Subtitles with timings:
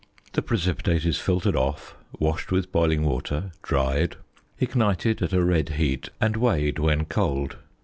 [0.33, 4.15] The precipitate is filtered off, washed with boiling water, dried,
[4.59, 7.57] ignited at a red heat, and weighed when cold.